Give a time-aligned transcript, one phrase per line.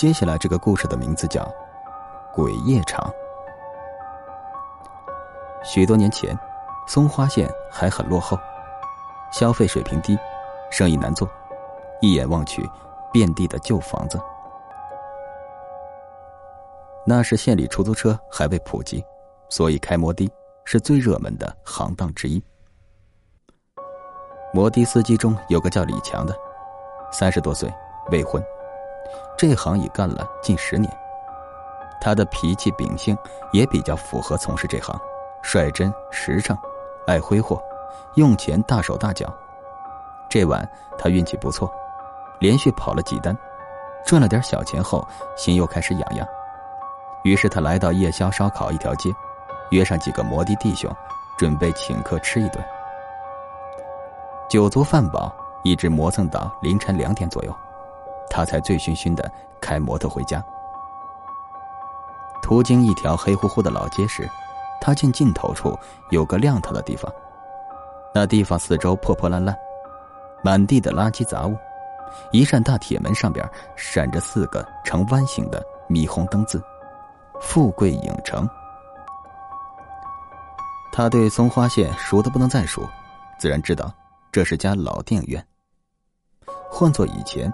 [0.00, 1.42] 接下来这个故事的名字叫
[2.32, 3.04] 《鬼夜场》。
[5.62, 6.34] 许多年前，
[6.86, 8.38] 松花县还很落后，
[9.30, 10.18] 消费水平低，
[10.70, 11.28] 生意难做，
[12.00, 12.66] 一眼望去，
[13.12, 14.18] 遍地的旧房子。
[17.04, 19.04] 那时县里出租车还未普及，
[19.50, 20.26] 所以开摩的
[20.64, 22.42] 是最热门的行当之一。
[24.54, 26.34] 摩的司机中有个叫李强的，
[27.12, 27.70] 三十多岁，
[28.10, 28.42] 未婚，
[29.36, 30.90] 这行已干了近十年。
[32.00, 33.16] 他的脾气秉性
[33.52, 34.98] 也比较符合从事这行，
[35.42, 36.56] 率真实诚，
[37.06, 37.62] 爱挥霍，
[38.14, 39.32] 用钱大手大脚。
[40.28, 41.70] 这晚他运气不错，
[42.38, 43.36] 连续跑了几单，
[44.06, 45.06] 赚了点小钱后，
[45.36, 46.26] 心又开始痒痒。
[47.22, 49.10] 于是他来到夜宵烧烤一条街，
[49.70, 50.90] 约上几个摩的弟兄，
[51.36, 52.64] 准备请客吃一顿。
[54.48, 55.30] 酒足饭饱，
[55.62, 57.54] 一直磨蹭到凌晨两点左右，
[58.30, 59.30] 他才醉醺醺的
[59.60, 60.42] 开摩托回家。
[62.40, 64.28] 途经一条黑乎乎的老街时，
[64.80, 65.78] 他见尽头处
[66.08, 67.12] 有个亮堂的地方，
[68.14, 69.54] 那地方四周破破烂烂，
[70.42, 71.56] 满地的垃圾杂物，
[72.32, 76.62] 一扇大铁门上边闪着四个呈弯形的霓虹灯字
[77.42, 78.48] ：“富贵影城。”
[80.92, 82.88] 他对松花县熟的不能再熟，
[83.38, 83.92] 自然知道。
[84.32, 85.44] 这是家老电影院。
[86.70, 87.52] 换做以前，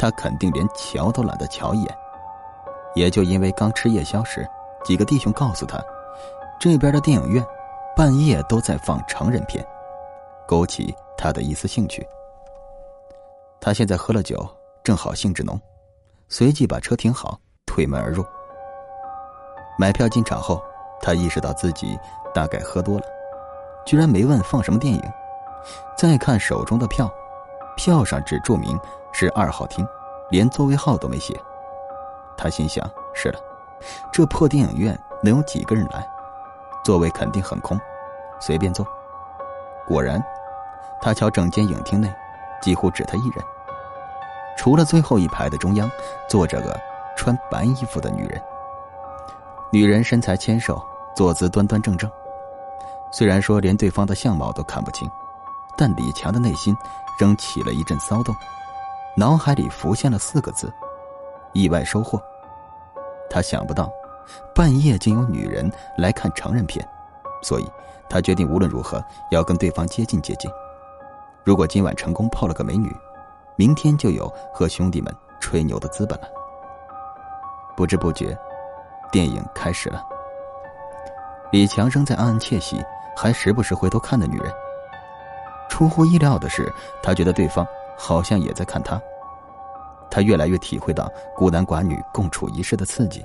[0.00, 1.98] 他肯定连瞧都懒得瞧一眼。
[2.94, 4.48] 也就因为刚吃夜宵时，
[4.82, 5.78] 几个弟兄告诉他，
[6.58, 7.44] 这边的电影院
[7.94, 9.62] 半夜都在放成人片，
[10.48, 12.02] 勾起他的一丝兴趣。
[13.60, 14.48] 他现在喝了酒，
[14.82, 15.60] 正好兴致浓，
[16.30, 18.24] 随即把车停好，推门而入。
[19.78, 20.62] 买票进场后，
[21.02, 21.98] 他意识到自己
[22.34, 23.04] 大概喝多了，
[23.84, 25.02] 居然没问放什么电影。
[25.94, 27.12] 再看手中的票，
[27.76, 28.80] 票上只注明
[29.12, 29.86] 是二号厅，
[30.30, 31.38] 连座位号都没写。
[32.36, 33.38] 他心想：是了，
[34.12, 36.06] 这破电影院能有几个人来？
[36.84, 37.78] 座位肯定很空，
[38.40, 38.86] 随便坐。
[39.86, 40.22] 果然，
[41.00, 42.12] 他瞧整间影厅内，
[42.62, 43.44] 几乎只他一人。
[44.56, 45.90] 除了最后一排的中央，
[46.28, 46.78] 坐着个
[47.16, 48.42] 穿白衣服的女人。
[49.72, 50.82] 女人身材纤瘦，
[51.14, 52.10] 坐姿端端正正。
[53.10, 55.10] 虽然说连对方的相貌都看不清。
[55.76, 56.76] 但李强的内心
[57.18, 58.34] 仍起了一阵骚动，
[59.16, 60.72] 脑海里浮现了四个字：
[61.52, 62.20] 意外收获。
[63.28, 63.90] 他想不到，
[64.54, 66.86] 半夜竟有女人来看成人片，
[67.42, 67.70] 所以
[68.08, 70.50] 他决定无论如何要跟对方接近接近。
[71.44, 72.94] 如果今晚成功泡了个美女，
[73.56, 76.26] 明天就有和兄弟们吹牛的资本了。
[77.76, 78.36] 不知不觉，
[79.10, 80.04] 电影开始了。
[81.50, 82.82] 李强仍在暗暗窃喜，
[83.16, 84.52] 还时不时回头看的女人。
[85.68, 86.72] 出乎意料的是，
[87.02, 87.66] 他觉得对方
[88.02, 88.98] 好像也在看他。
[90.10, 91.06] 他越来越体会到
[91.36, 93.24] 孤男寡女共处一室的刺激，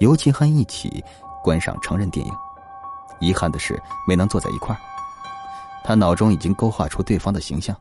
[0.00, 1.02] 尤其还一起
[1.42, 2.32] 观赏成人电影。
[3.18, 4.78] 遗憾的是，没能坐在一块儿。
[5.82, 7.74] 他脑中已经勾画出对方的形象：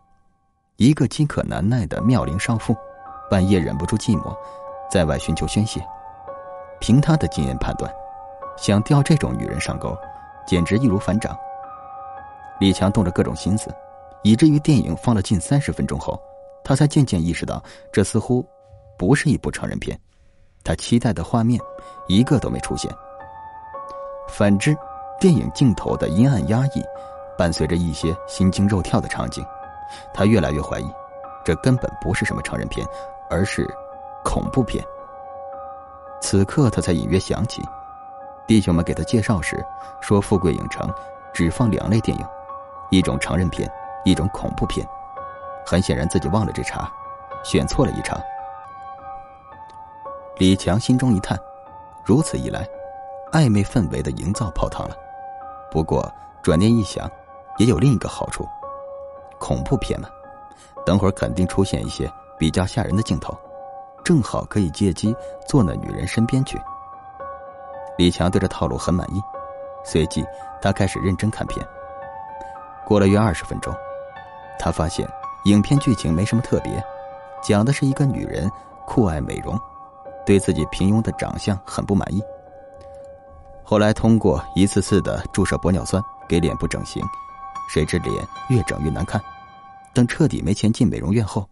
[0.78, 2.76] 一个饥渴难耐的妙龄少妇，
[3.30, 4.36] 半夜忍不住寂寞，
[4.90, 5.86] 在外寻求宣泄。
[6.80, 7.94] 凭他的经验判断，
[8.58, 9.96] 想钓这种女人上钩，
[10.48, 11.38] 简直易如反掌。
[12.60, 13.72] 李强动着各种心思。
[14.24, 16.20] 以至于电影放了近三十分钟后，
[16.64, 18.46] 他才渐渐意识到，这似乎
[18.98, 20.00] 不是一部成人片。
[20.64, 21.60] 他期待的画面
[22.08, 22.92] 一个都没出现。
[24.30, 24.78] 反之，
[25.20, 26.84] 电影镜头的阴暗压抑，
[27.38, 29.44] 伴随着一些心惊肉跳的场景，
[30.14, 30.86] 他越来越怀疑，
[31.44, 32.86] 这根本不是什么成人片，
[33.30, 33.68] 而是
[34.24, 34.86] 恐怖片。
[36.22, 37.64] 此刻，他才隐约想起，
[38.48, 39.66] 弟兄们给他介绍时
[40.00, 40.88] 说，富贵影城
[41.34, 42.26] 只放两类电影，
[42.92, 43.70] 一种成人片。
[44.04, 44.86] 一种恐怖片，
[45.66, 46.90] 很显然自己忘了这茬，
[47.44, 48.20] 选错了一场。
[50.38, 51.38] 李强心中一叹，
[52.04, 52.68] 如此一来，
[53.32, 54.96] 暧昧氛围的营造泡汤了。
[55.70, 57.10] 不过转念一想，
[57.58, 58.48] 也有另一个好处：
[59.40, 60.10] 恐怖片嘛，
[60.86, 63.38] 等会儿肯定出现一些比较吓人的镜头，
[64.04, 65.16] 正好可以借机
[65.48, 66.60] 坐那女人身边去。
[67.98, 69.22] 李强对这套路很满意，
[69.84, 70.26] 随即
[70.60, 71.64] 他开始认真看片。
[72.84, 73.72] 过了约二十分钟。
[74.64, 75.10] 他发现，
[75.46, 76.72] 影片剧情没什么特别，
[77.42, 78.48] 讲的是一个女人
[78.86, 79.60] 酷爱美容，
[80.24, 82.22] 对自己平庸的长相很不满意。
[83.64, 87.04] 后来通过一次次的注射玻尿酸给脸部整形，
[87.74, 89.20] 谁知脸越整越难看。
[89.96, 91.50] 等彻底没钱进美容院后，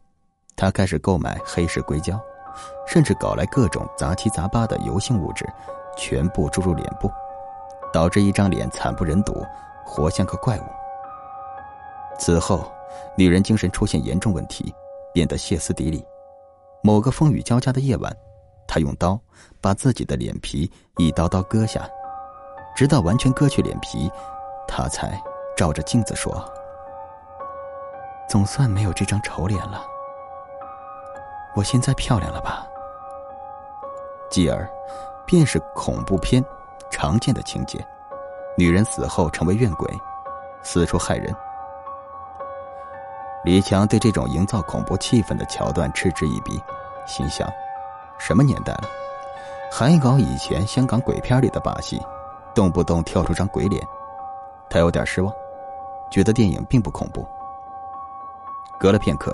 [0.55, 2.19] 他开始购买黑市硅胶，
[2.85, 5.51] 甚至搞来各种杂七杂八的油性物质，
[5.97, 7.11] 全部注入脸部，
[7.91, 9.43] 导致一张脸惨不忍睹，
[9.83, 10.63] 活像个怪物。
[12.19, 12.71] 此后。
[13.17, 14.73] 女人精神出现严重问题，
[15.13, 16.03] 变得歇斯底里。
[16.81, 18.15] 某个风雨交加的夜晚，
[18.67, 19.19] 她用刀
[19.59, 21.89] 把自己的脸皮一刀刀割下，
[22.75, 24.09] 直到完全割去脸皮，
[24.67, 25.21] 她才
[25.57, 26.33] 照着镜子说
[28.29, 29.83] ：“总算没有这张丑脸了。
[31.55, 32.65] 我现在漂亮了吧？”
[34.31, 34.69] 继而，
[35.25, 36.43] 便是恐怖片
[36.89, 37.85] 常见的情节：
[38.57, 39.91] 女人死后成为怨鬼，
[40.63, 41.35] 四处害人。
[43.43, 46.61] 李强对这种营造恐怖气氛的桥段嗤之以鼻，
[47.07, 47.47] 心想：
[48.17, 48.83] 什么年代了，
[49.71, 52.01] 还搞以前香港鬼片里的把戏，
[52.53, 53.81] 动不动跳出张鬼脸？
[54.69, 55.33] 他有点失望，
[56.11, 57.25] 觉得电影并不恐怖。
[58.77, 59.33] 隔了片刻，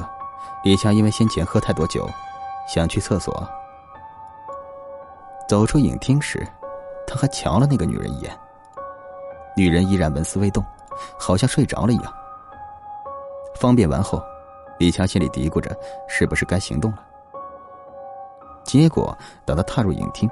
[0.63, 2.07] 李强因为先前喝太多酒，
[2.67, 3.47] 想去厕所。
[5.47, 6.47] 走出影厅时，
[7.07, 8.31] 他还瞧了那个女人一眼。
[9.55, 10.63] 女人依然纹丝未动，
[11.19, 12.13] 好像睡着了一样。
[13.55, 14.21] 方便完后，
[14.79, 15.75] 李强心里嘀咕着
[16.07, 16.99] ：“是不是该行动了？”
[18.63, 20.29] 结果等他踏入影厅，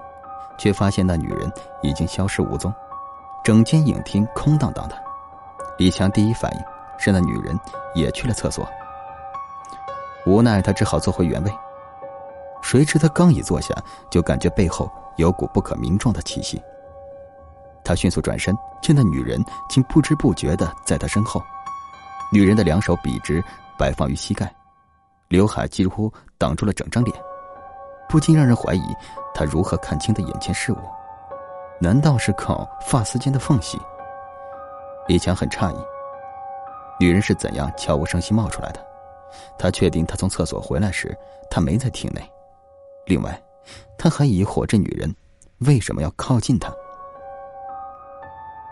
[0.58, 2.74] 却发现那女人已经消失无踪，
[3.44, 4.96] 整间影厅空荡荡的。
[5.78, 6.60] 李强第一反应
[6.98, 7.58] 是那女人
[7.96, 8.68] 也去了厕所，
[10.26, 11.52] 无奈他只好坐回原位。
[12.62, 13.74] 谁知他刚一坐下，
[14.10, 16.62] 就感觉背后有股不可名状的气息。
[17.84, 21.42] 他迅速转身，见那女人竟不知不觉的在他身后。
[22.34, 23.44] 女人的两手笔直
[23.78, 24.52] 摆放于膝盖，
[25.28, 27.16] 刘海几乎挡住了整张脸，
[28.10, 28.82] 不禁让人怀疑
[29.36, 30.78] 她如何看清的眼前事物？
[31.80, 33.80] 难道是靠发丝间的缝隙？
[35.08, 35.78] 李强很诧异，
[37.00, 38.84] 女人是怎样悄无声息冒出来的？
[39.56, 41.16] 他确定她从厕所回来时，
[41.52, 42.28] 她没在厅内。
[43.06, 43.40] 另外，
[43.96, 45.14] 他还疑惑这女人
[45.60, 46.74] 为什么要靠近他？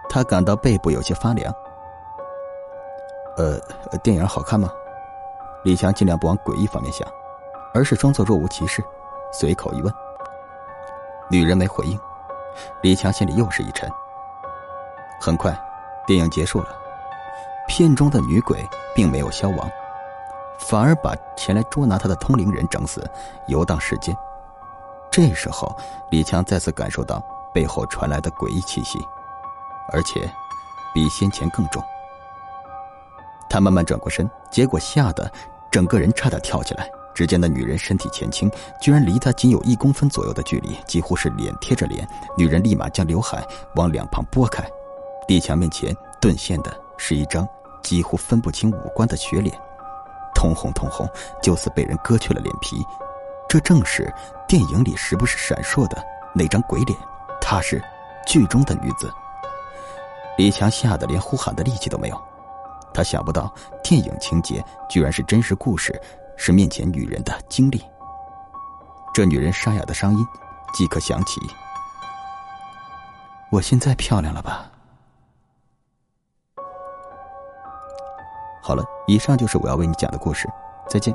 [0.10, 1.54] 他感到背部有些发凉。
[3.38, 3.60] 呃，
[4.04, 4.70] 电影好看吗？
[5.64, 7.08] 李强尽量不往诡异方面想，
[7.74, 8.84] 而是装作若无其事，
[9.32, 9.94] 随口一问。
[11.30, 12.00] 女人没回应，
[12.82, 13.90] 李强心里又是一沉。
[15.20, 15.56] 很快，
[16.06, 16.68] 电影结束了，
[17.68, 19.70] 片中的女鬼并没有消亡，
[20.58, 23.10] 反而把前来捉拿她的通灵人整死，
[23.48, 24.16] 游荡世间。
[25.10, 25.76] 这时候，
[26.10, 27.24] 李强再次感受到
[27.54, 29.00] 背后传来的诡异气息，
[29.94, 30.30] 而且
[30.94, 31.84] 比先前更重。
[33.52, 35.30] 他慢慢转过身，结果吓得
[35.70, 36.90] 整个人差点跳起来。
[37.14, 38.50] 只见那女人身体前倾，
[38.80, 42.08] 居然离他仅有一公分左右的距离，几乎是脸贴着脸。
[42.38, 43.46] 女人立马将刘海
[43.76, 44.66] 往两旁拨开，
[45.28, 47.46] 李强面前顿现的是一张
[47.84, 49.54] 几乎分不清五官的血脸，
[50.34, 51.06] 通红通红，
[51.44, 52.78] 就似被人割去了脸皮。
[53.50, 54.12] 这正是
[54.48, 56.02] 电影里时不时闪烁的
[56.34, 56.98] 那张鬼脸，
[57.42, 57.84] 她是
[58.26, 59.12] 剧中的女子。
[60.38, 62.31] 李强吓得连呼喊的力气都没有。
[62.94, 63.54] 他想不到，
[63.84, 66.00] 电影情节居然是真实故事，
[66.36, 67.82] 是面前女人的经历。
[69.14, 70.28] 这女人沙哑的声音，
[70.74, 71.40] 即刻响起
[73.52, 74.70] ：“我现在漂亮了吧？”
[78.64, 80.48] 好了，以上就是我要为你讲的故事，
[80.88, 81.14] 再见。